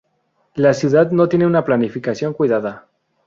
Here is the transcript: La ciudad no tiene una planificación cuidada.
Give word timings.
La 0.55 0.73
ciudad 0.73 1.11
no 1.11 1.29
tiene 1.29 1.45
una 1.45 1.63
planificación 1.63 2.33
cuidada. 2.33 2.87